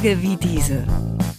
[0.00, 0.86] Tage wie diese.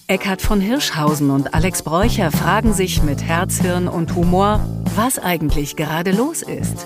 [0.06, 4.60] Eckhard von Hirschhausen und Alex Bräucher fragen sich mit Herz, Hirn und Humor,
[4.96, 6.86] was eigentlich gerade los ist.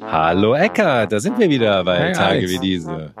[0.00, 2.52] Hallo Eckhard, da sind wir wieder bei Hey, Tage Alex.
[2.52, 3.12] wie diese.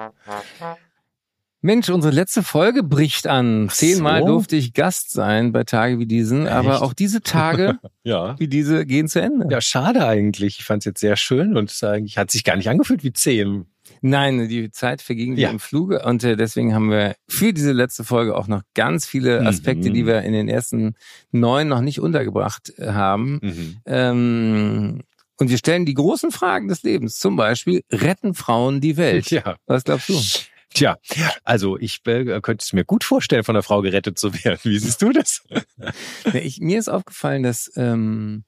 [1.62, 3.68] Mensch, unsere letzte Folge bricht an.
[3.68, 4.28] Zehnmal so.
[4.28, 6.82] durfte ich Gast sein bei Tage wie diesen, aber Echt?
[6.82, 8.38] auch diese Tage Ja.
[8.38, 9.48] wie diese gehen zu Ende.
[9.50, 10.60] Ja, schade eigentlich.
[10.60, 13.12] Ich fand es jetzt sehr schön und es eigentlich hat sich gar nicht angefühlt wie
[13.12, 13.66] zehn.
[14.02, 15.50] Nein, die Zeit verging wie Ja.
[15.50, 19.40] im Fluge und äh, deswegen haben wir für diese letzte Folge auch noch ganz viele
[19.40, 19.46] Mhm.
[19.46, 20.94] Aspekte, die wir in den ersten
[21.32, 23.40] neun noch nicht untergebracht äh, haben.
[23.42, 23.76] Mhm.
[23.86, 25.00] Ähm,
[25.38, 27.18] und wir stellen die großen Fragen des Lebens.
[27.18, 29.26] Zum Beispiel, retten Frauen die Welt?
[29.30, 29.56] Ja.
[29.66, 30.14] Was glaubst du?
[30.74, 30.96] Tja,
[31.42, 34.58] also ich äh, könnte es mir gut vorstellen, von der Frau gerettet zu werden.
[34.64, 35.42] Wie siehst du das?
[36.34, 38.44] Ich, mir ist aufgefallen, dass ähm,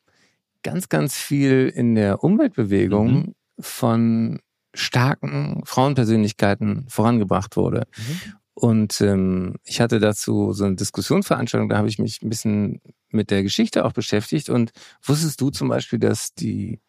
[0.62, 3.34] ganz, ganz viel in der Umweltbewegung Mhm.
[3.60, 4.40] von
[4.78, 7.86] starken Frauenpersönlichkeiten vorangebracht wurde.
[8.54, 12.80] Und ähm, ich hatte dazu so eine Diskussionsveranstaltung, da habe ich mich ein bisschen
[13.10, 14.48] mit der Geschichte auch beschäftigt.
[14.48, 16.80] Und wusstest du zum Beispiel, dass die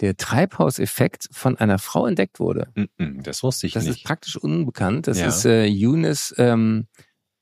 [0.00, 2.72] der Treibhauseffekt von einer Frau entdeckt wurde?
[2.98, 4.04] Mhm, Das wusste ich Das ist nicht.
[4.04, 5.06] praktisch unbekannt.
[5.06, 5.28] Das Ja.
[5.28, 6.86] ist äh, Eunice ähm,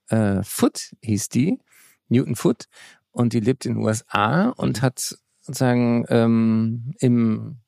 [0.08, 1.58] äh, Foot, hieß die,
[2.08, 2.64] Newton Foot,
[3.12, 4.82] und die lebt in den USA und Mhm.
[4.82, 7.60] hat sozusagen ähm, im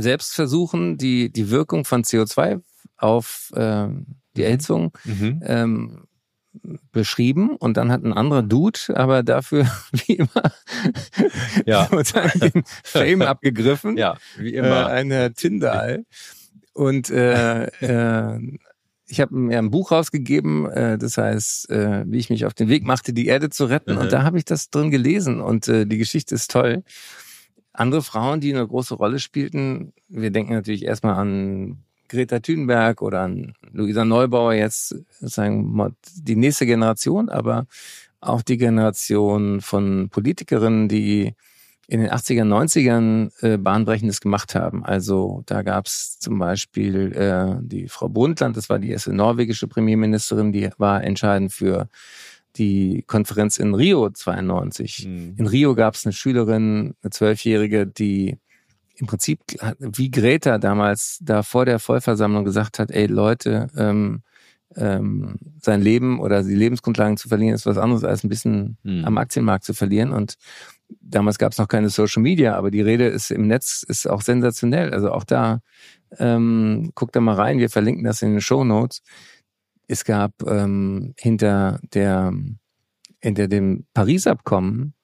[0.00, 2.60] Selbstversuchen die, die Wirkung von CO2
[2.96, 4.46] auf ähm, die Mhm.
[4.46, 5.42] Erhitzung Mhm.
[5.44, 6.04] ähm,
[6.92, 10.52] beschrieben und dann hat ein anderer Dude aber dafür wie immer
[11.66, 11.86] Ja.
[12.40, 14.86] den Fame abgegriffen Ja, wie äh, immer.
[14.86, 16.04] ein Herr Tyndall.
[16.72, 18.58] Und äh, äh,
[19.06, 22.68] ich habe mir ein Buch rausgegeben, äh, das heißt, äh, wie ich mich auf den
[22.68, 23.94] Weg machte, die Erde zu retten.
[23.94, 23.98] Mhm.
[23.98, 26.84] Und da habe ich das drin gelesen und äh, die Geschichte ist toll.
[27.78, 33.20] Andere Frauen, die eine große Rolle spielten, wir denken natürlich erstmal an Greta Thunberg oder
[33.20, 37.66] an Luisa Neubauer jetzt, sagen die nächste Generation, aber
[38.20, 41.36] auch die Generation von Politikerinnen, die
[41.86, 44.84] in den 80er, 90ern äh, Bahnbrechendes gemacht haben.
[44.84, 50.52] Also da gab's zum Beispiel äh, die Frau Brundtland, das war die erste norwegische Premierministerin,
[50.52, 51.88] die war entscheidend für
[52.56, 55.06] die Konferenz in Rio 92.
[55.06, 55.34] Mhm.
[55.36, 58.38] In Rio gab's eine Schülerin, eine Zwölfjährige, die
[58.96, 59.40] im Prinzip
[59.78, 64.22] wie Greta damals da vor der Vollversammlung gesagt hat, ey Leute, ähm,
[64.76, 69.04] ähm, sein Leben oder die Lebensgrundlagen zu verlieren ist was anderes als ein bisschen Mhm.
[69.04, 70.12] am Aktienmarkt zu verlieren.
[70.12, 70.34] Und
[71.00, 74.20] damals gab es noch keine Social Media, aber die Rede ist im Netz ist auch
[74.20, 74.92] sensationell.
[74.92, 75.60] Also auch da
[76.18, 77.58] ähm, guckt da mal rein.
[77.58, 79.02] Wir verlinken das in den Show Notes.
[79.88, 82.32] Es gab ähm, hinter der
[83.20, 84.94] hinter dem Paris-Abkommen,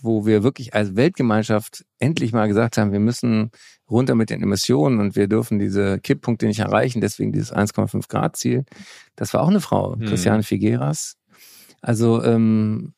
[0.00, 3.50] wo wir wirklich als Weltgemeinschaft endlich mal gesagt haben, wir müssen
[3.88, 8.36] runter mit den Emissionen und wir dürfen diese Kipppunkte nicht erreichen, deswegen dieses 1,5 Grad
[8.36, 8.64] Ziel.
[9.14, 10.06] Das war auch eine Frau, Mhm.
[10.06, 11.16] Christiane Figueras.
[11.82, 12.94] Also ähm,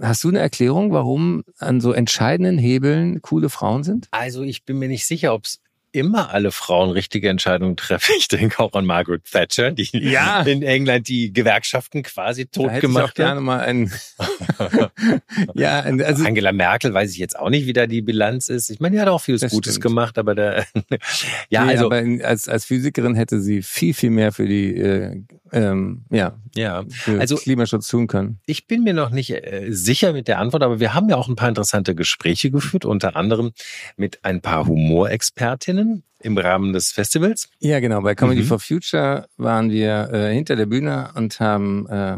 [0.00, 4.06] hast du eine Erklärung, warum an so entscheidenden Hebeln coole Frauen sind?
[4.12, 5.60] Also ich bin mir nicht sicher, ob es
[5.92, 8.12] immer alle Frauen richtige Entscheidungen treffen.
[8.18, 10.42] Ich denke auch an Margaret Thatcher, die Ja.
[10.42, 13.42] in England die Gewerkschaften quasi Da tot auch gemacht gerne hat.
[13.42, 13.92] mal einen.
[15.54, 18.70] ja, also Angela Merkel weiß ich jetzt auch nicht, wie da die Bilanz ist.
[18.70, 19.82] Ich meine, die hat auch vieles Das Gutes stimmt.
[19.84, 20.66] gemacht, aber der,
[21.50, 25.22] ja, nee, also, aber als als Physikerin hätte sie viel viel mehr für die äh,
[25.52, 26.84] ähm, ja ja.
[26.90, 28.40] für Also- Klimaschutz tun können.
[28.46, 31.28] Ich bin mir noch nicht äh, sicher mit der Antwort, aber wir haben ja auch
[31.28, 33.52] ein paar interessante Gespräche geführt, unter anderem
[33.96, 35.87] mit ein paar Humorexpertinnen
[36.20, 37.48] im Rahmen des Festivals.
[37.60, 38.00] Ja, genau.
[38.02, 38.46] Bei Comedy Mhm.
[38.46, 42.16] for Future waren wir äh, hinter der Bühne und haben äh,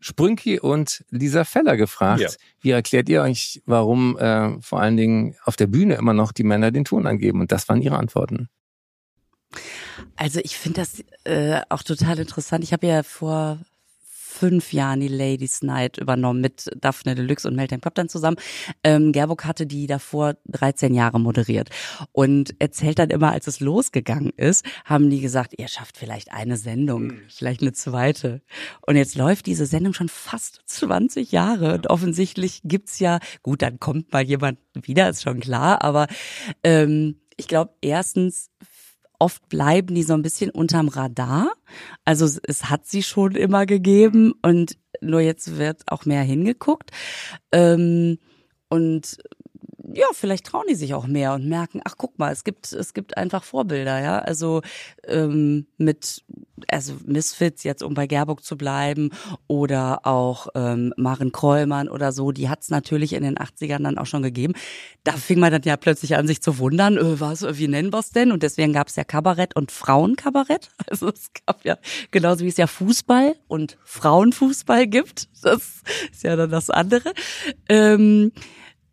[0.00, 2.28] Sprünki und Lisa Feller gefragt, Ja.
[2.60, 6.42] wie erklärt ihr euch, warum äh, vor allen Dingen auf der Bühne immer noch die
[6.42, 7.40] Männer den Ton angeben?
[7.40, 8.48] Und das waren ihre Antworten.
[10.16, 12.64] Also ich finde das äh, auch total interessant.
[12.64, 13.58] Ich habe ja vor
[14.42, 18.38] fünf Jahren die Ladies Night übernommen mit Daphne Deluxe und Meltem Pop dann zusammen.
[18.82, 21.70] Ähm, Gerburg hatte die davor 13 Jahre moderiert.
[22.10, 26.56] Und erzählt dann immer, als es losgegangen ist, haben die gesagt, ihr schafft vielleicht eine
[26.56, 28.42] Sendung, vielleicht eine zweite.
[28.84, 31.74] Und jetzt läuft diese Sendung schon fast 20 Jahre.
[31.74, 36.08] Und offensichtlich gibt's ja, gut, dann kommt mal jemand wieder, ist schon klar, aber
[36.64, 38.50] ähm, ich glaube, erstens
[39.22, 41.52] oft bleiben die so ein bisschen unterm Radar.
[42.04, 46.90] Also es, hat sie schon immer gegeben und nur jetzt wird auch mehr hingeguckt.
[47.52, 48.18] Ähm,
[48.68, 49.18] und
[49.94, 52.94] ja, vielleicht trauen die sich auch mehr und merken, ach guck mal, es gibt es
[52.94, 54.18] gibt einfach Vorbilder, ja.
[54.18, 54.62] Also
[55.06, 56.24] ähm, mit
[56.68, 59.10] also Misfits jetzt um bei Gerburg zu bleiben
[59.48, 64.06] oder auch ähm, Maren Krollmann oder so, die hat's natürlich in den 80ern dann auch
[64.06, 64.54] schon gegeben.
[65.02, 68.10] Da fing man dann ja plötzlich an sich zu wundern, äh, was wie nennen wir's
[68.10, 68.30] denn?
[68.30, 70.70] Und deswegen gab's ja Kabarett und Frauenkabarett.
[70.92, 71.78] Also es gab ja
[72.10, 75.28] genauso wie es ja Fußball und Frauenfußball gibt.
[75.42, 75.82] Das
[76.12, 77.14] ist ja dann das andere.
[77.68, 78.32] Ähm,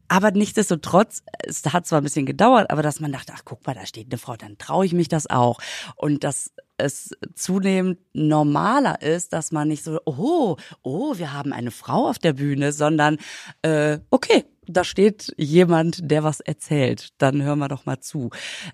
[0.09, 3.75] aber nichtsdestotrotz, es hat zwar ein bisschen gedauert, aber dass man dachte, ach guck mal,
[3.75, 5.59] da steht eine Frau, dann traue ich mich das auch.
[5.95, 11.71] Und dass es zunehmend normaler ist, dass man nicht so, oh, oh, wir haben eine
[11.71, 13.17] Frau auf der Bühne, sondern
[13.61, 17.09] äh, okay, da steht jemand, der was erzählt.
[17.17, 18.29] Dann hören wir doch mal zu.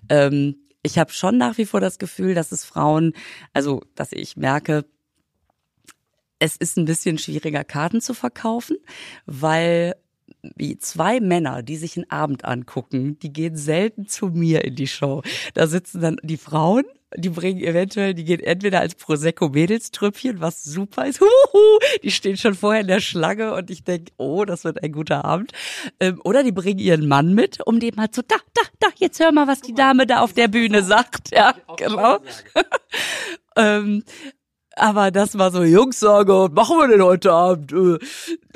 [0.08, 3.12] Ähm, ich habe schon nach wie vor das Gefühl, dass es Frauen,
[3.52, 4.84] also dass ich merke,
[6.38, 8.76] es ist ein bisschen schwieriger, Karten zu verkaufen,
[9.24, 9.96] weil
[10.56, 14.86] wie zwei Männer, die sich einen Abend angucken, die gehen selten zu mir in die
[14.86, 15.22] Show.
[15.54, 16.84] Da sitzen dann die Frauen,
[17.16, 22.36] die bringen eventuell, die gehen entweder als Prosecco Mädelstrüppchen, was super ist, huhu, die stehen
[22.36, 25.52] schon vorher in der Schlange und ich denke, oh, das wird ein guter Abend.
[26.00, 29.20] Ähm, oder die bringen ihren Mann mit, um dem halt so, da, da, da, jetzt
[29.20, 31.30] hör mal, was die Dame da auf der Bühne sagt.
[31.32, 32.18] Ja, genau.
[33.56, 34.02] ähm,
[34.76, 37.72] aber das war so, Jungs sagen, was machen wir denn heute Abend?
[37.72, 37.98] Äh,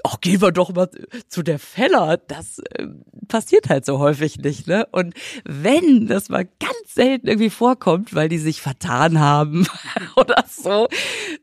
[0.05, 0.91] ach, gehen wir doch mal
[1.29, 2.19] zu der Feller.
[2.19, 2.87] Das äh,
[3.27, 4.87] passiert halt so häufig nicht, ne?
[4.93, 5.15] Und
[5.45, 9.67] wenn das mal ganz selten irgendwie vorkommt, weil die sich vertan haben
[10.17, 10.89] oder so,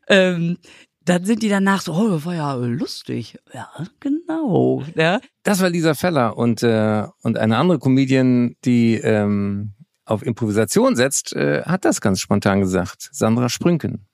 [0.08, 0.58] ähm,
[1.04, 3.40] dann sind die danach so, oh, das war ja lustig.
[3.54, 3.70] Ja,
[4.00, 4.84] genau.
[4.96, 5.20] Ja.
[5.44, 9.74] Das war Lisa Feller und, äh, und eine andere Comedian, die ähm,
[10.06, 13.10] auf Improvisation setzt, äh, hat das ganz spontan gesagt.
[13.12, 14.06] Sandra Sprünken.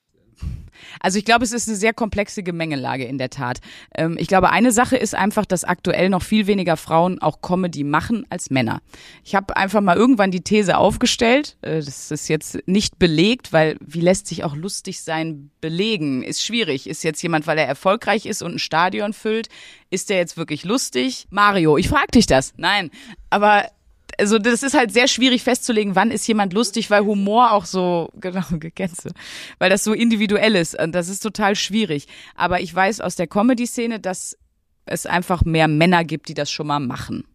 [1.00, 3.60] Also ich glaube, es ist eine sehr komplexe Gemengelage in der Tat.
[3.96, 7.84] Ähm, ich glaube, eine Sache ist einfach, dass aktuell noch viel weniger Frauen auch Comedy
[7.84, 8.82] machen als Männer.
[9.24, 13.78] Ich habe einfach mal irgendwann die These aufgestellt, äh, das ist jetzt nicht belegt, weil
[13.80, 16.24] wie lässt sich auch lustig sein belegen?
[16.24, 16.88] Ist schwierig.
[16.88, 19.50] Ist jetzt jemand, weil er erfolgreich ist und ein Stadion füllt,
[19.90, 21.28] ist der jetzt wirklich lustig?
[21.30, 22.54] Mario, ich frag dich das.
[22.58, 22.92] Nein,
[23.30, 23.66] aber
[24.20, 28.10] also das ist halt sehr schwierig festzulegen, wann ist jemand lustig, weil Humor auch so,
[28.16, 28.44] genau,
[28.76, 29.12] Gänse,
[29.60, 30.80] weil das so individuell ist.
[30.80, 32.08] Und das ist total schwierig.
[32.36, 34.38] Aber ich weiß aus der Comedy-Szene, dass
[34.86, 37.26] es einfach mehr Männer gibt, die das schon mal machen.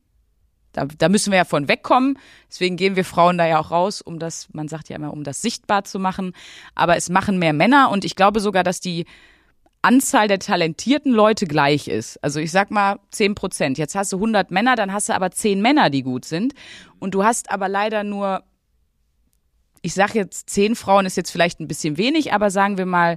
[0.73, 2.19] Da, da müssen wir ja von wegkommen.
[2.49, 5.25] Deswegen gehen wir Frauen da ja auch raus, um das, man sagt ja immer, um
[5.25, 6.35] das sichtbar zu machen.
[6.75, 9.07] Aber es machen mehr Männer und ich glaube sogar, dass die
[9.89, 12.23] Anzahl der talentierten Leute gleich ist.
[12.23, 13.79] Also ich sag mal 10 Prozent.
[13.79, 16.53] Jetzt hast du 100 Männer, dann hast du aber 10 Männer, die gut sind.
[16.99, 18.43] Und du hast aber leider nur,
[19.81, 23.17] ich sag jetzt 10 Frauen ist jetzt vielleicht ein bisschen wenig, aber sagen wir mal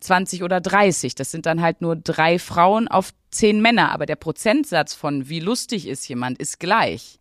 [0.00, 1.14] 20 oder 30.
[1.14, 3.90] Das sind dann halt nur drei Frauen auf 10 Männer.
[3.90, 7.18] Aber der Prozentsatz von wie lustig ist jemand ist gleich.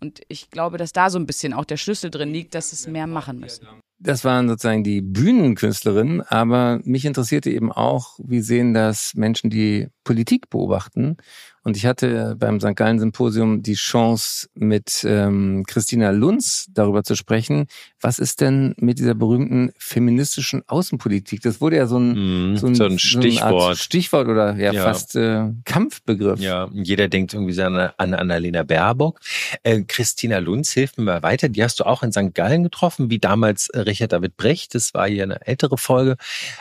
[0.00, 2.88] Und ich glaube, dass da so ein bisschen auch der Schlüssel drin liegt, dass es
[2.88, 3.68] mehr machen müssen.
[4.02, 9.88] Das waren sozusagen die Bühnenkünstlerinnen, aber mich interessierte eben auch, wie sehen das Menschen, die
[10.10, 11.16] Politik beobachten
[11.62, 12.74] und ich hatte beim St.
[12.74, 17.66] Gallen Symposium die Chance, mit ähm, Christina Lunz darüber zu sprechen.
[18.00, 21.42] Was ist denn mit dieser berühmten feministischen Außenpolitik?
[21.42, 23.76] Das wurde ja so ein, mm, so ein, so ein Stichwort.
[23.76, 24.84] So Stichwort oder ja, ja.
[24.84, 26.40] fast äh, Kampfbegriff.
[26.40, 29.20] Ja, jeder denkt irgendwie an, an Annalena Baerbock.
[29.62, 31.50] Äh, Christina Lunz, hilft mir mal weiter.
[31.50, 32.34] Die hast du auch in St.
[32.34, 34.74] Gallen getroffen, wie damals äh, Richard David Brecht.
[34.74, 36.16] Das war hier eine ältere Folge.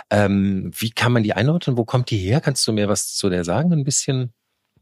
[0.09, 1.77] Ähm, wie kann man die einordnen?
[1.77, 2.41] Wo kommt die her?
[2.41, 3.71] Kannst du mir was zu der sagen?
[3.73, 4.33] Ein bisschen?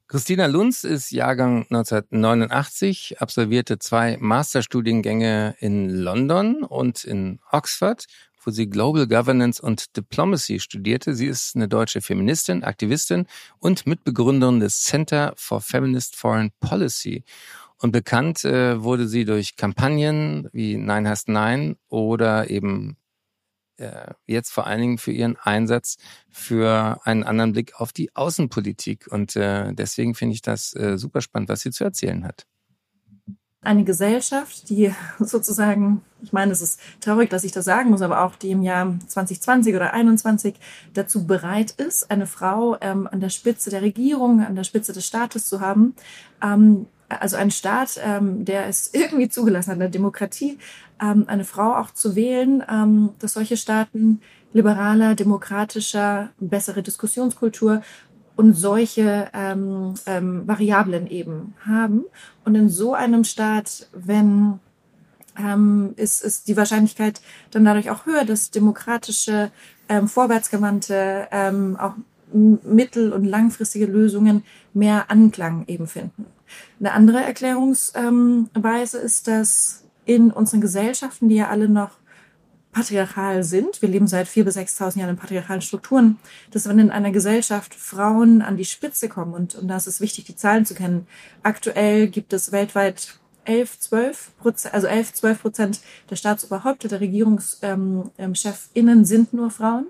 [0.10, 8.06] Christina Lunz ist Jahrgang 1989, absolvierte zwei Masterstudiengänge in London und in Oxford,
[8.42, 11.14] wo sie Global Governance und Diplomacy studierte.
[11.14, 13.28] Sie ist eine deutsche Feministin, Aktivistin
[13.60, 17.26] und Mitbegründerin des Center for Feminist Foreign Policy.
[17.80, 22.96] Und bekannt äh, wurde sie durch Kampagnen wie Nein heißt Nein oder eben
[24.26, 25.98] jetzt vor allen Dingen für ihren Einsatz
[26.30, 29.08] für einen anderen Blick auf die Außenpolitik.
[29.08, 32.46] Und äh, deswegen finde ich das äh, super spannend, was sie zu erzählen hat.
[33.62, 38.24] Eine Gesellschaft, die sozusagen, ich meine, es ist traurig, dass ich das sagen muss, aber
[38.24, 40.56] auch die im Jahr 2020 oder 2021
[40.94, 45.06] dazu bereit ist, eine Frau ähm, an der Spitze der Regierung, an der Spitze des
[45.06, 45.96] Staates zu haben,
[46.42, 50.58] ähm, also ein Staat, ähm, der es irgendwie zugelassen hat, eine Demokratie,
[51.02, 54.22] ähm, eine Frau auch zu wählen, ähm, dass solche Staaten
[54.54, 57.82] liberaler, demokratischer, bessere Diskussionskultur
[58.36, 62.06] und solche ähm, ähm, Variablen eben haben.
[62.46, 64.60] Und in so einem Staat, wenn
[65.38, 67.22] ähm, ist, ist die Wahrscheinlichkeit
[67.52, 69.52] dann dadurch auch höher, dass demokratische,
[69.90, 71.94] ähm, vorwärtsgewandte, ähm, auch
[72.34, 76.26] mittel- und langfristige Lösungen mehr Anklang eben finden.
[76.80, 81.92] Eine andere Erklärungsweise ist, dass in unseren Gesellschaften, die ja alle noch
[82.72, 86.20] patriarchal sind, wir leben seit vier bis 6.000 Jahren in patriarchalen Strukturen,
[86.52, 90.00] dass wenn in einer Gesellschaft Frauen an die Spitze kommen, und, und da ist es
[90.00, 91.08] wichtig, die Zahlen zu kennen,
[91.44, 98.10] aktuell gibt es weltweit 11, 12 Prozent, also 11, 12 Prozent der Staatsoberhäupter, der Regierungschefinnen
[98.18, 99.88] ähm, sind nur Frauen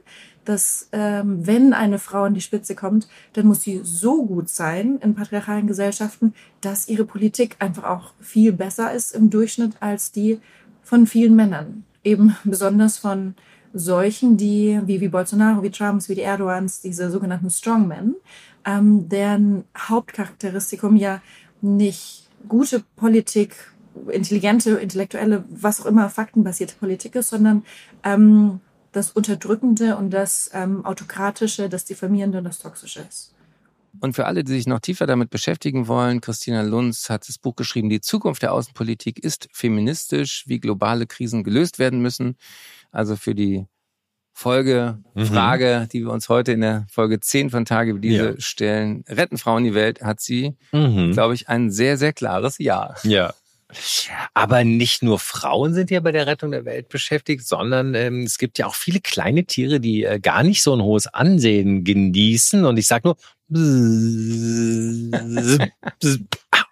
[0.47, 4.97] dass ähm, wenn eine Frau an die Spitze kommt, dann muss sie so gut sein
[5.01, 10.39] in patriarchalen Gesellschaften, dass ihre Politik einfach auch viel besser ist im Durchschnitt als die
[10.83, 11.83] von vielen Männern.
[12.01, 13.35] Eben besonders von
[13.73, 18.15] solchen, die wie, wie Bolsonaro, wie Trumps, wie die Erdogans, diese sogenannten Strongmen,
[18.63, 21.21] ähm, deren Hauptcharakteristikum ja
[21.59, 23.55] nicht gute Politik,
[24.09, 27.63] intelligente, intellektuelle, was auch immer, faktenbasierte Politik ist, sondern
[28.03, 28.59] ähm,
[28.91, 33.33] das Unterdrückende und das ähm, Autokratische, das Diffamierende und das Toxische ist.
[33.99, 37.55] Und für alle, die sich noch tiefer damit beschäftigen wollen, Christina Lunz hat das Buch
[37.55, 42.35] geschrieben, Die Zukunft der Außenpolitik ist feministisch, wie globale Krisen gelöst werden müssen.
[42.91, 43.65] Also für die
[44.37, 45.25] Folge, mhm.
[45.25, 48.33] Frage, die wir uns heute in der Folge 10 von Tage wie diese ja.
[48.37, 51.13] stellen, retten Frauen die Welt, hat sie, mhm.
[51.13, 53.33] glaube ich, ein sehr, sehr klares Ja.
[53.73, 58.23] Ja, aber nicht nur Frauen sind ja bei der Rettung der Welt beschäftigt, sondern ähm,
[58.23, 61.83] es gibt ja auch viele kleine Tiere, die äh, gar nicht so ein hohes Ansehen
[61.83, 62.63] genießen.
[62.63, 63.17] Und ich sag nur.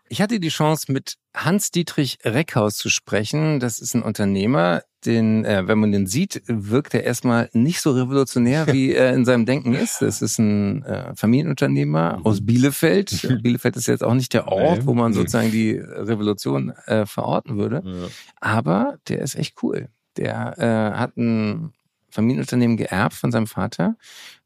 [0.08, 3.60] Ich hatte die Chance, mit Hans-Dietrich Reckhaus zu sprechen.
[3.60, 7.92] Das ist ein Unternehmer, den, äh, wenn man den sieht, wirkt er erstmal nicht so
[7.92, 10.02] revolutionär, wie er in seinem Denken ist.
[10.02, 12.26] Das ist ein äh, Familienunternehmer mhm.
[12.26, 13.42] aus Bielefeld.
[13.42, 17.82] Bielefeld ist jetzt auch nicht der Ort, wo man sozusagen die Revolution äh, verorten würde.
[17.84, 18.08] Ja.
[18.40, 19.90] Aber der ist echt cool.
[20.18, 21.74] Der äh, hat ein
[22.10, 23.98] Familienunternehmen geerbt von seinem Vater,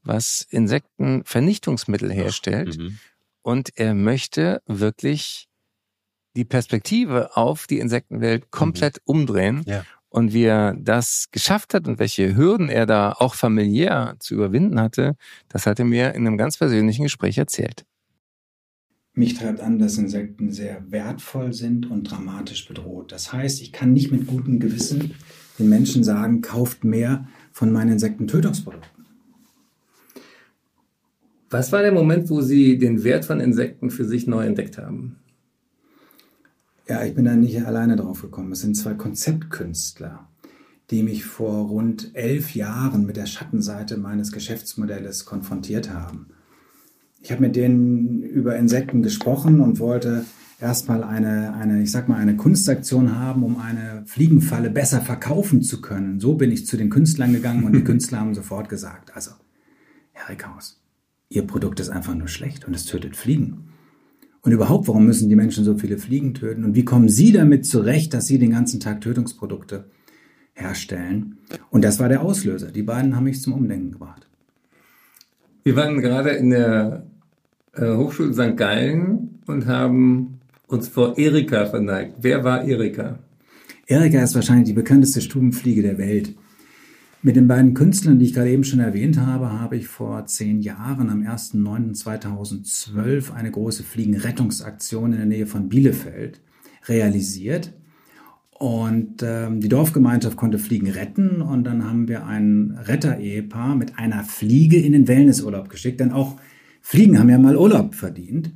[0.04, 2.78] was Insektenvernichtungsmittel herstellt.
[2.78, 2.98] Mhm.
[3.42, 5.48] Und er möchte wirklich
[6.36, 9.02] die Perspektive auf die Insektenwelt komplett mhm.
[9.06, 9.64] umdrehen.
[9.66, 9.84] Ja.
[10.10, 14.80] Und wie er das geschafft hat und welche Hürden er da auch familiär zu überwinden
[14.80, 15.16] hatte,
[15.50, 17.86] das hat er mir in einem ganz persönlichen Gespräch erzählt.
[19.14, 23.12] Mich treibt an, dass Insekten sehr wertvoll sind und dramatisch bedroht.
[23.12, 25.14] Das heißt, ich kann nicht mit gutem Gewissen
[25.60, 28.99] den Menschen sagen, kauft mehr von meinen Insektentötungsprodukten.
[31.50, 35.18] Was war der Moment, wo Sie den Wert von Insekten für sich neu entdeckt haben?
[36.88, 38.52] Ja, ich bin da nicht alleine drauf gekommen.
[38.52, 40.28] Es sind zwei Konzeptkünstler,
[40.92, 46.28] die mich vor rund elf Jahren mit der Schattenseite meines Geschäftsmodells konfrontiert haben.
[47.22, 50.26] Ich habe mit denen über Insekten gesprochen und wollte
[50.62, 55.82] erstmal eine, eine, ich sag mal, eine Kunstaktion haben, um eine Fliegenfalle besser verkaufen zu
[55.82, 56.20] können.
[56.20, 59.32] So bin ich zu den Künstlern gegangen und die Künstler haben sofort gesagt, also,
[60.12, 60.79] Herr Rickhaus,
[61.30, 63.70] Ihr Produkt ist einfach nur schlecht und es tötet Fliegen.
[64.42, 66.64] Und überhaupt, warum müssen die Menschen so viele Fliegen töten?
[66.64, 69.86] Und wie kommen Sie damit zurecht, dass Sie den ganzen Tag Tötungsprodukte
[70.54, 71.38] herstellen?
[71.70, 72.72] Und das war der Auslöser.
[72.72, 74.28] Die beiden haben mich zum Umdenken gebracht.
[75.64, 77.06] Wir waren gerade in der
[77.74, 78.58] äh, Hochschule St.
[78.58, 82.16] Gallen und haben uns vor Erika verneigt.
[82.22, 83.20] Wer war Erika?
[83.86, 86.36] Erika ist wahrscheinlich die bekannteste Stubenfliege der Welt.
[87.22, 90.62] Mit den beiden Künstlern, die ich gerade eben schon erwähnt habe, habe ich vor zehn
[90.62, 96.40] Jahren am 1.9.2012 eine große Fliegenrettungsaktion in der Nähe von Bielefeld
[96.88, 97.74] realisiert.
[98.58, 104.24] Und ähm, die Dorfgemeinschaft konnte Fliegen retten und dann haben wir ein Retter-Ehepaar mit einer
[104.24, 106.38] Fliege in den Wellnessurlaub geschickt, denn auch
[106.82, 108.54] Fliegen haben ja mal Urlaub verdient.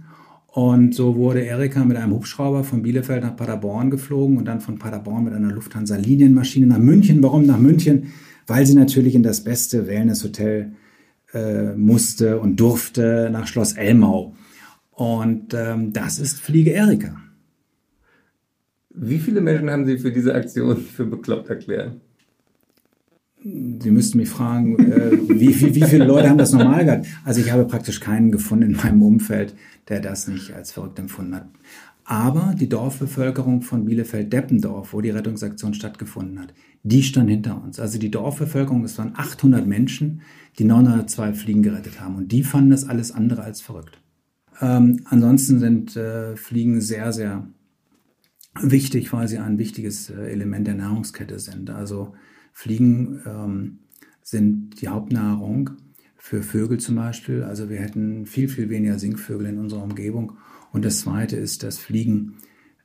[0.48, 4.79] Und so wurde Erika mit einem Hubschrauber von Bielefeld nach Paderborn geflogen und dann von
[4.79, 7.22] Paderborn mit einer Lufthansa-Linienmaschine nach München.
[7.22, 8.13] Warum nach München?
[8.48, 10.74] Weil sie natürlich in das beste Wellnesshotel
[11.34, 14.36] äh, musste und durfte nach Schloss Elmau.
[14.92, 17.20] Und ähm, das ist Fliege Erika.
[18.94, 22.00] Wie viele Menschen haben Sie für diese Aktion für bekloppt erklärt?
[23.44, 27.08] Sie müssten mich fragen, äh, wie, wie, wie viele Leute haben das normal gehabt?
[27.26, 29.56] Also ich habe praktisch keinen gefunden in meinem Umfeld,
[29.90, 31.48] der das nicht als verrückt empfunden hat.
[32.05, 37.79] Aber die Dorfbevölkerung von Bielefeld-Deppendorf, wo die Rettungsaktion stattgefunden hat, die stand hinter uns.
[37.79, 40.22] Also die Dorfbevölkerung, es waren 800 Menschen,
[40.60, 42.15] die 902 Fliegen gerettet haben.
[42.15, 44.01] Und die fanden das alles andere als verrückt.
[44.60, 47.48] Ähm, ansonsten sind äh, Fliegen sehr, sehr
[48.62, 51.69] wichtig, weil sie ein wichtiges äh, Element der Nahrungskette sind.
[51.69, 52.13] Also
[52.51, 53.79] Fliegen ähm,
[54.22, 55.72] sind die Hauptnahrung
[56.17, 57.43] für Vögel zum Beispiel.
[57.43, 60.33] Also wir hätten viel, viel weniger Singvögel in unserer Umgebung.
[60.74, 62.36] Und das Zweite ist, dass Fliegen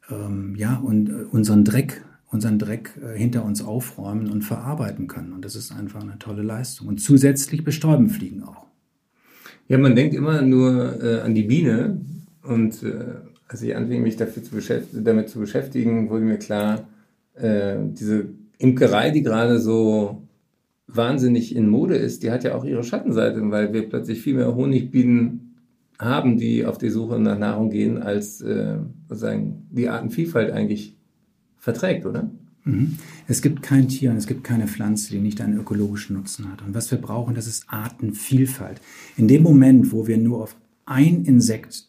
[0.08, 5.32] ähm, ja und äh, unseren Dreck unseren Dreck äh, hinter uns aufräumen und verarbeiten können.
[5.32, 6.88] Und das ist einfach eine tolle Leistung.
[6.88, 8.66] Und zusätzlich bestäuben Fliegen auch.
[9.66, 12.00] Ja, man denkt immer nur äh, an die Biene
[12.42, 13.16] und äh,
[13.48, 14.56] als ich anfing, mich dafür zu
[14.92, 16.86] damit zu beschäftigen, wurde mir klar,
[17.34, 18.26] äh, diese
[18.58, 20.22] Imkerei, die gerade so
[20.86, 24.54] wahnsinnig in Mode ist, die hat ja auch ihre Schattenseite, weil wir plötzlich viel mehr
[24.54, 25.47] Honigbienen
[25.98, 28.78] haben, die auf die Suche nach Nahrung gehen, als äh,
[29.08, 30.96] sozusagen die Artenvielfalt eigentlich
[31.56, 32.30] verträgt, oder?
[32.64, 32.98] Mhm.
[33.26, 36.62] Es gibt kein Tier und es gibt keine Pflanze, die nicht einen ökologischen Nutzen hat.
[36.62, 38.80] Und was wir brauchen, das ist Artenvielfalt.
[39.16, 41.88] In dem Moment, wo wir nur auf ein Insekt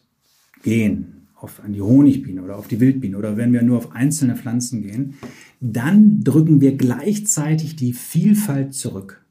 [0.62, 4.82] gehen, auf die Honigbiene oder auf die Wildbiene oder wenn wir nur auf einzelne Pflanzen
[4.82, 5.14] gehen,
[5.60, 9.24] dann drücken wir gleichzeitig die Vielfalt zurück.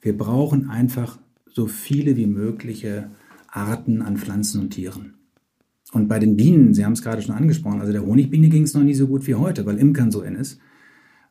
[0.00, 1.18] Wir brauchen einfach
[1.50, 3.10] so viele wie mögliche
[3.54, 5.14] Arten an Pflanzen und Tieren.
[5.92, 8.74] Und bei den Bienen, Sie haben es gerade schon angesprochen, also der Honigbiene ging es
[8.74, 10.58] noch nie so gut wie heute, weil Imkern so in ist.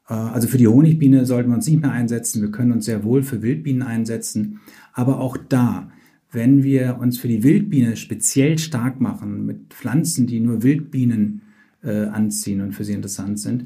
[0.07, 2.41] Äh, also für die Honigbiene sollten wir uns nicht mehr einsetzen.
[2.41, 4.59] Wir können uns sehr wohl für Wildbienen einsetzen.
[4.93, 5.91] Aber auch da,
[6.31, 11.41] wenn wir uns für die Wildbiene speziell stark machen mit Pflanzen, die nur Wildbienen
[11.83, 13.65] äh, anziehen und für sie interessant sind,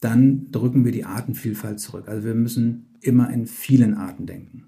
[0.00, 2.08] dann drücken wir die Artenvielfalt zurück.
[2.08, 4.64] Also wir müssen immer in vielen Arten denken.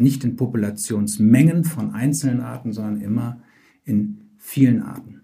[0.00, 3.40] Nicht in Populationsmengen von einzelnen Arten, sondern immer
[3.84, 5.22] in vielen Arten.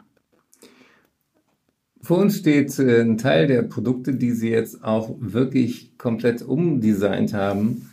[2.02, 7.32] Vor uns steht äh, ein Teil der Produkte, die Sie jetzt auch wirklich komplett umdesignt
[7.32, 7.90] haben.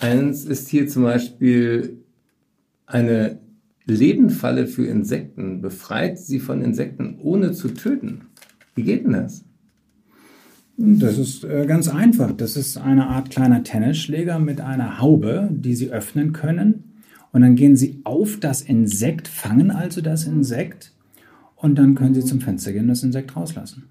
[0.00, 1.98] Eins ist hier zum Beispiel
[2.86, 3.40] eine
[3.84, 5.60] Lebenfalle für Insekten.
[5.60, 8.22] Befreit sie von Insekten, ohne zu töten.
[8.74, 9.44] Wie geht denn das?
[10.76, 12.32] Das ist äh, ganz einfach.
[12.32, 16.94] Das ist eine Art kleiner Tennisschläger mit einer Haube, die Sie öffnen können.
[17.32, 20.92] Und dann gehen Sie auf das Insekt, fangen also das Insekt
[21.56, 23.84] und dann können Sie zum Fenster gehen und das Insekt rauslassen.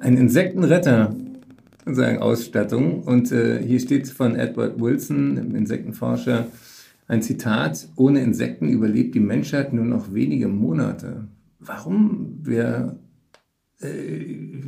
[0.00, 1.14] Ein Insektenretter,
[1.84, 3.02] sozusagen Ausstattung.
[3.02, 6.48] Und äh, hier steht von Edward Wilson, dem Insektenforscher,
[7.08, 11.28] ein Zitat, ohne Insekten überlebt die Menschheit nur noch wenige Monate.
[11.60, 12.98] Warum wir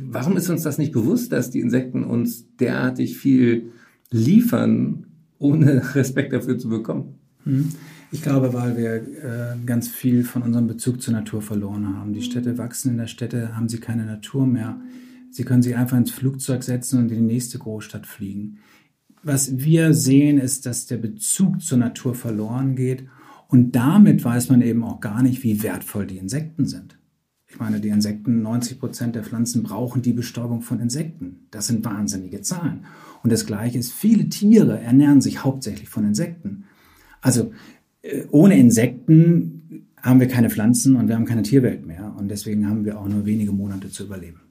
[0.09, 3.71] warum ist uns das nicht bewusst, dass die Insekten uns derartig viel
[4.11, 5.05] liefern,
[5.37, 7.15] ohne Respekt dafür zu bekommen?
[7.43, 7.69] Hm.
[8.11, 12.13] Ich glaube, weil wir äh, ganz viel von unserem Bezug zur Natur verloren haben.
[12.13, 14.79] Die Städte wachsen in der Städte, haben sie keine Natur mehr.
[15.29, 18.57] Sie können sich einfach ins Flugzeug setzen und in die nächste Großstadt fliegen.
[19.21, 23.05] Was wir sehen, ist, dass der Bezug zur Natur verloren geht.
[23.47, 26.98] Und damit weiß man eben auch gar nicht, wie wertvoll die Insekten sind.
[27.49, 31.47] Ich meine, die Insekten, 90 Prozent der Pflanzen brauchen die Bestäubung von Insekten.
[31.49, 32.85] Das sind wahnsinnige Zahlen.
[33.23, 36.65] Und das Gleiche ist, viele Tiere ernähren sich hauptsächlich von Insekten.
[37.21, 37.51] Also
[38.03, 42.15] äh, ohne Insekten haben wir keine Pflanzen und wir haben keine Tierwelt mehr.
[42.17, 44.41] Und deswegen haben wir auch nur wenige Monate zu überleben.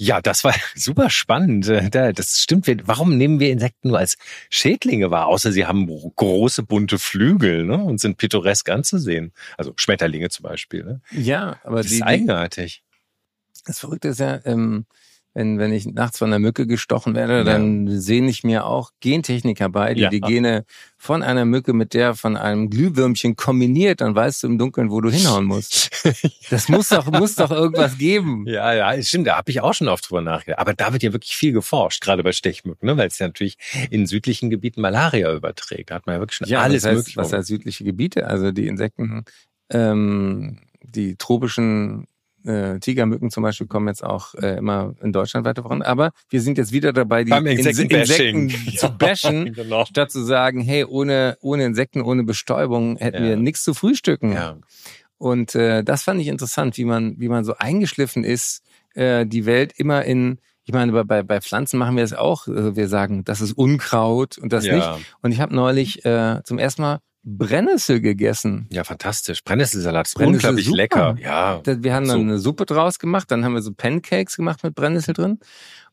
[0.00, 1.68] Ja, das war super spannend.
[1.68, 2.68] Äh, das stimmt.
[2.86, 4.16] Warum nehmen wir Insekten nur als
[4.48, 5.26] Schädlinge wahr?
[5.26, 7.82] Außer sie haben große bunte Flügel ne?
[7.82, 9.32] und sind pittoresk anzusehen.
[9.56, 10.84] Also Schmetterlinge zum Beispiel.
[10.84, 11.00] Ne?
[11.10, 12.84] Ja, aber das die, ist eigenartig.
[13.66, 14.86] Das Verrückte ist ja, ähm,
[15.38, 18.00] wenn, wenn ich nachts von einer Mücke gestochen werde, dann ja.
[18.00, 20.10] sehne ich mir auch Gentechniker bei, die ja.
[20.10, 20.64] die Gene
[20.96, 25.00] von einer Mücke mit der von einem Glühwürmchen kombiniert, dann weißt du im Dunkeln, wo
[25.00, 25.90] du hinhauen musst.
[26.50, 28.44] Das muss doch, muss doch irgendwas geben.
[28.46, 30.58] Ja, ja, stimmt, da habe ich auch schon oft drüber nachgedacht.
[30.58, 32.96] Aber da wird ja wirklich viel geforscht, gerade bei Stechmücken, ne?
[32.96, 33.58] weil es ja natürlich
[33.90, 35.90] in südlichen Gebieten Malaria überträgt.
[35.90, 37.16] Da hat man ja wirklich schon ja, alles das heißt, mögliche.
[37.20, 38.26] Was heißt südliche Gebiete?
[38.26, 39.24] Also die Insekten,
[39.70, 42.08] ähm, die tropischen
[42.44, 45.82] äh, Tigermücken zum Beispiel kommen jetzt auch äh, immer in Deutschland weiter voran.
[45.82, 49.84] Aber wir sind jetzt wieder dabei, die Insekten, Insekten zu bashen, genau.
[49.84, 53.30] statt zu sagen, hey, ohne, ohne Insekten, ohne Bestäubung hätten ja.
[53.30, 54.32] wir nichts zu frühstücken.
[54.32, 54.56] Ja.
[55.18, 58.62] Und äh, das fand ich interessant, wie man, wie man so eingeschliffen ist,
[58.94, 62.46] äh, die Welt immer in ich meine, bei, bei Pflanzen machen wir es auch.
[62.46, 64.86] Also wir sagen, das ist Unkraut und das nicht.
[65.22, 68.66] Und ich habe neulich äh, zum ersten Mal Brennnessel gegessen.
[68.70, 69.42] Ja, fantastisch.
[69.44, 70.76] Brennnesselsalat Brennnessel unglaublich super.
[70.76, 71.16] lecker.
[71.20, 71.60] Ja.
[71.64, 72.22] Wir haben dann so.
[72.22, 75.38] eine Suppe draus gemacht, dann haben wir so Pancakes gemacht mit Brennnessel drin.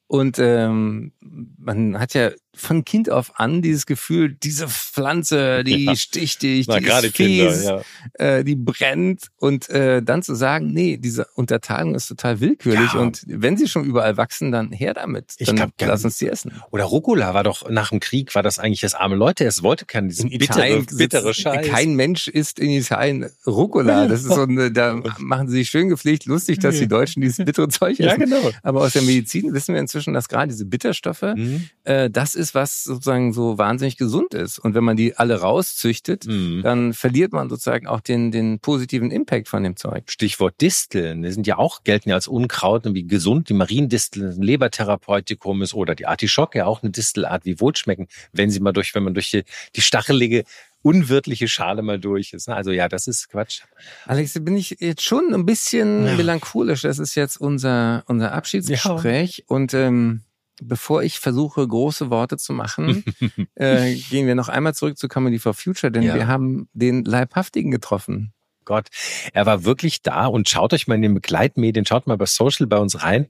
[0.08, 5.96] Und ähm, man hat ja von Kind auf an dieses Gefühl, diese Pflanze, die ja.
[5.96, 7.84] sticht dich, die ist fies, Kinder,
[8.20, 8.38] ja.
[8.38, 9.28] äh, die brennt.
[9.38, 12.94] Und äh, dann zu sagen, nee, diese Unterteilung ist total willkürlich.
[12.94, 13.00] Ja.
[13.00, 15.36] Und wenn sie schon überall wachsen, dann her damit.
[15.40, 16.52] Dann ich glaub, lass uns die essen.
[16.72, 19.46] Oder Rucola war doch nach dem Krieg, war das eigentlich das arme Leute.
[19.46, 21.68] Es wollte keinen diesen bittere, bittere Scheiß.
[21.68, 24.08] Kein Mensch isst in Italien Rucola.
[24.08, 27.44] Das ist so eine, da machen sie sich schön gepflegt lustig, dass die Deutschen dieses
[27.44, 28.04] bittere Zeug essen.
[28.04, 28.52] Ja, genau.
[28.64, 31.70] Aber aus der Medizin wissen wir inzwischen, dass gerade diese Bitterstoffe, mhm.
[31.84, 34.60] äh, das ist ist, was sozusagen so wahnsinnig gesund ist.
[34.60, 36.62] Und wenn man die alle rauszüchtet, mhm.
[36.64, 40.04] dann verliert man sozusagen auch den, den positiven Impact von dem Zeug.
[40.08, 41.24] Stichwort Disteln.
[41.24, 43.50] Die sind ja auch, gelten ja als Unkraut, wie gesund.
[43.50, 48.52] Die Mariendistel ein Lebertherapeutikum ist oder die Artischocke, ja auch eine Distelart, wie wohlschmecken, wenn
[48.52, 49.44] sie mal durch, wenn man durch die,
[49.76, 50.44] die stachelige
[50.84, 52.48] unwirtliche Schale mal durch ist.
[52.48, 52.56] Ne?
[52.56, 53.62] Also ja, das ist Quatsch.
[54.06, 56.16] Alex, bin ich jetzt schon ein bisschen ja.
[56.16, 56.84] melancholisch.
[56.84, 59.38] Das ist jetzt unser, unser Abschiedsgespräch.
[59.40, 59.44] Ja.
[59.48, 60.22] Und ähm,
[60.62, 63.04] bevor ich versuche, große Worte zu machen,
[63.56, 66.16] äh, gehen wir noch einmal zurück zu Comedy for Future, denn ja.
[66.16, 68.34] wir haben den Leibhaftigen getroffen.
[68.66, 68.88] Gott,
[69.34, 72.66] er war wirklich da und schaut euch mal in den Begleitmedien, schaut mal bei Social
[72.66, 73.28] bei uns rein.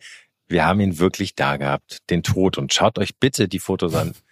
[0.48, 2.58] Wir haben ihn wirklich da gehabt, den Tod.
[2.58, 4.14] Und schaut euch bitte die Fotos an.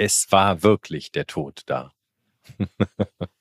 [0.00, 1.90] Es war wirklich der Tod da.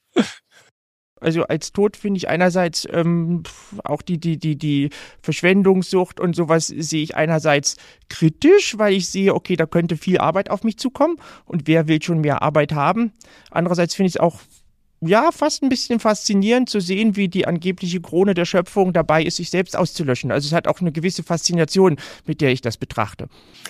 [1.19, 3.43] Also als Tod finde ich einerseits ähm,
[3.84, 4.89] auch die, die, die, die
[5.21, 7.77] Verschwendungssucht und sowas sehe ich einerseits
[8.10, 12.01] kritisch, weil ich sehe, okay, da könnte viel Arbeit auf mich zukommen und wer will
[12.01, 13.13] schon mehr Arbeit haben.
[13.51, 14.39] Andererseits finde ich es auch
[15.01, 19.36] ja, fast ein bisschen faszinierend zu sehen, wie die angebliche Krone der Schöpfung dabei ist,
[19.36, 20.32] sich selbst auszulöschen.
[20.32, 23.27] Also es hat auch eine gewisse Faszination, mit der ich das betrachte.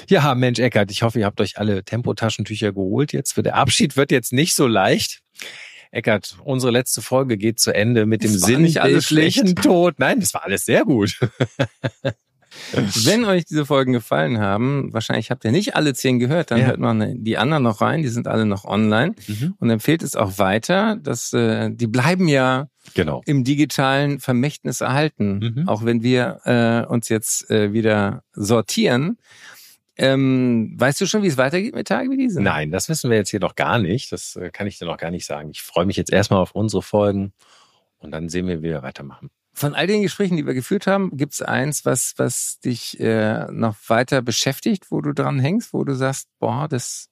[0.08, 3.34] Ja, Mensch, Eckert, ich hoffe, ihr habt euch alle Tempotaschentücher geholt jetzt.
[3.34, 5.22] Für der Abschied wird jetzt nicht so leicht.
[5.92, 9.62] Eckert, unsere letzte Folge geht zu Ende mit dem Sinn nicht alles schlecht.
[9.62, 9.96] Tod.
[9.98, 11.20] Nein, das war alles sehr gut.
[12.74, 16.68] Wenn euch diese Folgen gefallen haben, wahrscheinlich habt ihr nicht alle zehn gehört, dann ja.
[16.68, 19.54] hört man die anderen noch rein, die sind alle noch online mhm.
[19.60, 23.22] und empfehlt es auch weiter, dass äh, die bleiben ja genau.
[23.26, 25.70] im digitalen Vermächtnis erhalten, mhm.
[25.70, 29.18] auch wenn wir äh, uns jetzt äh, wieder sortieren.
[29.98, 32.42] Ähm, weißt du schon, wie es weitergeht mit Tage wie diese?
[32.42, 34.12] Nein, das wissen wir jetzt hier noch gar nicht.
[34.12, 35.50] Das äh, kann ich dir noch gar nicht sagen.
[35.50, 37.34] Ich freue mich jetzt erstmal auf unsere Folgen
[37.98, 39.30] und dann sehen wir, wie wir weitermachen.
[39.54, 43.52] Von all den Gesprächen, die wir geführt haben, gibt es eins, was, was dich äh,
[43.52, 47.10] noch weiter beschäftigt, wo du dran hängst, wo du sagst, boah, das,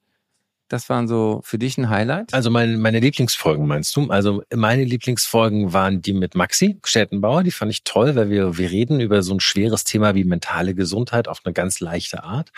[0.68, 2.34] das waren so für dich ein Highlight?
[2.34, 4.10] Also meine, meine Lieblingsfolgen meinst du?
[4.10, 7.44] Also meine Lieblingsfolgen waren die mit Maxi Städtenbauer.
[7.44, 10.74] Die fand ich toll, weil wir, wir reden über so ein schweres Thema wie mentale
[10.74, 12.52] Gesundheit auf eine ganz leichte Art.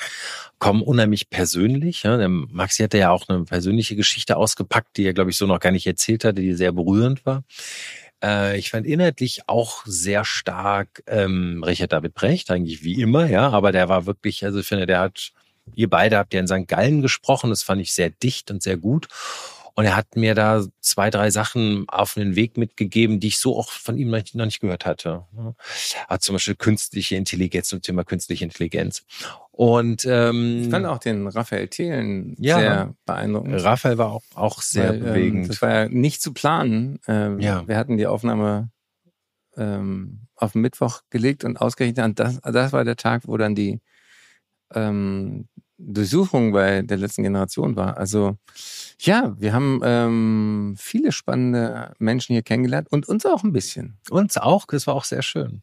[0.60, 2.04] Kommen unheimlich persönlich.
[2.04, 2.18] Ja.
[2.18, 5.60] Der Maxi hatte ja auch eine persönliche Geschichte ausgepackt, die er, glaube ich, so noch
[5.60, 7.44] gar nicht erzählt hatte, die sehr berührend war.
[8.24, 13.50] Äh, ich fand inhaltlich auch sehr stark ähm, Richard David Brecht, eigentlich wie immer, ja,
[13.50, 15.32] aber der war wirklich, also ich finde, der hat,
[15.74, 16.68] ihr beide habt ja in St.
[16.68, 19.08] Gallen gesprochen, das fand ich sehr dicht und sehr gut.
[19.78, 23.56] Und er hat mir da zwei, drei Sachen auf den Weg mitgegeben, die ich so
[23.56, 25.28] auch von ihm noch nicht gehört hatte.
[26.08, 29.06] Hat zum Beispiel künstliche Intelligenz zum Thema künstliche Intelligenz.
[29.52, 33.64] Und ähm, ich fand auch den Raphael Thelen ja, sehr beeindruckend.
[33.64, 35.42] Raphael war auch, auch sehr Weil, ähm, bewegend.
[35.44, 37.00] Ähm, das war ja nicht zu planen.
[37.08, 37.68] Ähm, ja.
[37.68, 38.72] Wir hatten die Aufnahme
[39.58, 42.20] ähm, auf Mittwoch gelegt und ausgerechnet.
[42.20, 43.80] Das, das war der Tag, wo dann die
[44.74, 45.48] ähm,
[45.80, 47.98] Durchsuchung bei der letzten Generation war.
[47.98, 48.38] Also
[49.00, 54.00] ja, wir haben ähm, viele spannende Menschen hier kennengelernt und uns auch ein bisschen.
[54.10, 55.62] Uns auch, das war auch sehr schön.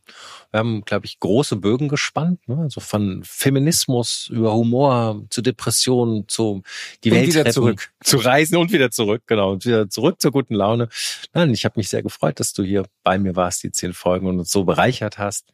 [0.52, 2.58] Wir haben, glaube ich, große Bögen gespannt, ne?
[2.58, 6.62] also von Feminismus über Humor zu Depressionen zu
[7.02, 10.20] die und Welt wieder retten, zurück zu reisen und wieder zurück, genau und wieder zurück
[10.20, 10.88] zur guten Laune.
[11.32, 14.28] Nein, ich habe mich sehr gefreut, dass du hier bei mir warst, die zehn Folgen
[14.28, 15.52] und uns so bereichert hast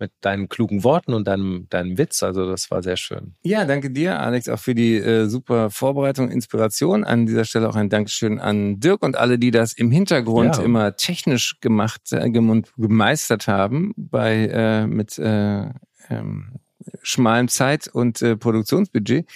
[0.00, 2.22] mit deinen klugen Worten und deinem, deinem Witz.
[2.22, 3.34] Also das war sehr schön.
[3.42, 7.04] Ja, danke dir, Alex, auch für die äh, super Vorbereitung, Inspiration.
[7.04, 10.62] An dieser Stelle auch ein Dankeschön an Dirk und alle, die das im Hintergrund ja.
[10.62, 15.66] immer technisch gemacht äh, gemeistert haben bei äh, mit äh,
[16.08, 16.60] ähm,
[17.02, 19.26] schmalem Zeit- und äh, Produktionsbudget.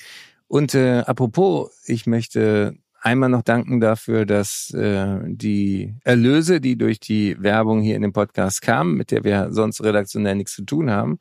[0.49, 7.01] Und äh, apropos, ich möchte einmal noch danken dafür, dass äh, die Erlöse, die durch
[7.01, 10.91] die Werbung hier in dem Podcast kamen, mit der wir sonst redaktionell nichts zu tun
[10.91, 11.19] haben,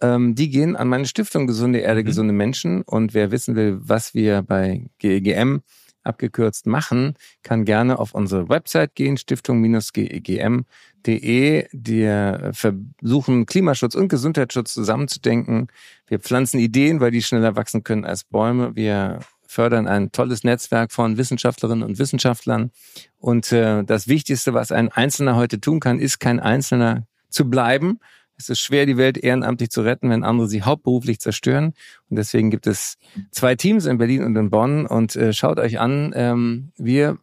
[0.00, 2.06] ähm, die gehen an meine Stiftung Gesunde Erde, mhm.
[2.06, 2.80] gesunde Menschen.
[2.82, 5.60] Und wer wissen will, was wir bei GEGM
[6.02, 11.66] abgekürzt machen, kann gerne auf unsere Website gehen, stiftung-gegm.de.
[11.72, 15.68] Wir versuchen Klimaschutz und Gesundheitsschutz zusammenzudenken.
[16.06, 18.74] Wir pflanzen Ideen, weil die schneller wachsen können als Bäume.
[18.74, 19.20] Wir
[19.50, 22.70] fördern ein tolles Netzwerk von Wissenschaftlerinnen und Wissenschaftlern.
[23.18, 27.98] Und äh, das Wichtigste, was ein Einzelner heute tun kann, ist kein Einzelner zu bleiben.
[28.36, 31.74] Es ist schwer, die Welt ehrenamtlich zu retten, wenn andere sie hauptberuflich zerstören.
[32.08, 32.96] Und deswegen gibt es
[33.32, 34.86] zwei Teams in Berlin und in Bonn.
[34.86, 37.18] Und äh, schaut euch an, ähm, wir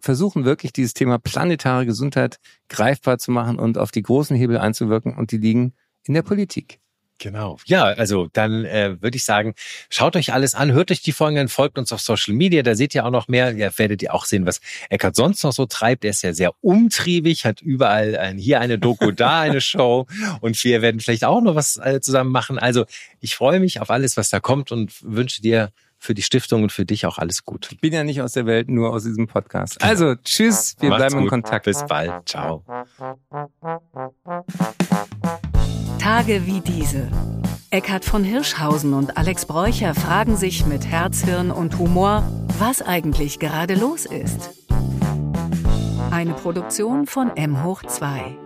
[0.00, 5.14] versuchen wirklich dieses Thema planetare Gesundheit greifbar zu machen und auf die großen Hebel einzuwirken.
[5.14, 5.72] Und die liegen
[6.04, 6.80] in der Politik.
[7.18, 7.58] Genau.
[7.66, 9.54] Ja, also dann äh, würde ich sagen,
[9.88, 12.74] schaut euch alles an, hört euch die Folgen an, folgt uns auf Social Media, da
[12.74, 13.52] seht ihr auch noch mehr.
[13.56, 16.04] Ja, werdet ihr auch sehen, was Eckart sonst noch so treibt.
[16.04, 20.06] Er ist ja sehr umtriebig, hat überall ein, hier eine Doku, da eine Show
[20.40, 22.58] und wir werden vielleicht auch noch was äh, zusammen machen.
[22.58, 22.84] Also
[23.20, 26.72] ich freue mich auf alles, was da kommt und wünsche dir für die Stiftung und
[26.72, 27.68] für dich auch alles gut.
[27.72, 29.78] Ich bin ja nicht aus der Welt, nur aus diesem Podcast.
[29.78, 29.90] Genau.
[29.90, 31.22] Also tschüss, wir Macht's bleiben gut.
[31.24, 31.64] in Kontakt.
[31.64, 32.28] Bis bald.
[32.28, 32.62] Ciao.
[36.04, 37.08] Tage wie diese.
[37.70, 42.22] Eckhard von Hirschhausen und Alex Bräucher fragen sich mit Herz, Hirn und Humor,
[42.58, 44.50] was eigentlich gerade los ist.
[46.10, 48.36] Eine Produktion von M hoch 2.